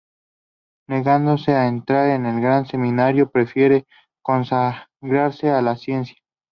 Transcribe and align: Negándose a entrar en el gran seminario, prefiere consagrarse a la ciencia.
Negándose 0.89 1.51
a 1.53 1.67
entrar 1.67 2.09
en 2.09 2.25
el 2.25 2.41
gran 2.41 2.65
seminario, 2.65 3.29
prefiere 3.29 3.85
consagrarse 4.23 5.51
a 5.51 5.61
la 5.61 5.75
ciencia. 5.75 6.17